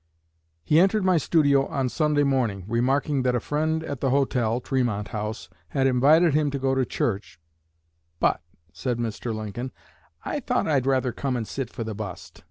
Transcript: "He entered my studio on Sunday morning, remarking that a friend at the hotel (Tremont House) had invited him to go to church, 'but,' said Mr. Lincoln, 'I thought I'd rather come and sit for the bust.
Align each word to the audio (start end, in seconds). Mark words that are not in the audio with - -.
"He 0.63 0.79
entered 0.79 1.05
my 1.05 1.17
studio 1.17 1.67
on 1.67 1.87
Sunday 1.87 2.23
morning, 2.23 2.63
remarking 2.67 3.21
that 3.21 3.35
a 3.35 3.39
friend 3.39 3.83
at 3.83 4.01
the 4.01 4.09
hotel 4.09 4.59
(Tremont 4.59 5.09
House) 5.09 5.47
had 5.67 5.85
invited 5.85 6.33
him 6.33 6.49
to 6.49 6.57
go 6.57 6.73
to 6.73 6.85
church, 6.85 7.39
'but,' 8.19 8.41
said 8.73 8.97
Mr. 8.97 9.31
Lincoln, 9.31 9.71
'I 10.25 10.39
thought 10.39 10.67
I'd 10.67 10.87
rather 10.87 11.11
come 11.11 11.35
and 11.37 11.47
sit 11.47 11.69
for 11.69 11.83
the 11.83 11.93
bust. 11.93 12.39